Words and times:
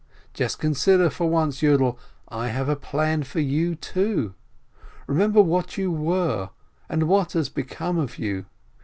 Just 0.33 0.57
consider 0.57 1.11
for 1.11 1.29
once, 1.29 1.61
Yiidel, 1.61 1.95
I 2.27 2.47
have 2.47 2.67
a 2.67 2.75
plan 2.75 3.21
for 3.21 3.39
you, 3.39 3.75
too. 3.75 4.33
Remember 5.05 5.43
what 5.43 5.77
you 5.77 5.91
were, 5.91 6.49
and 6.89 7.03
what 7.03 7.33
has 7.33 7.49
become 7.49 7.99
of 7.99 8.17
you. 8.17 8.45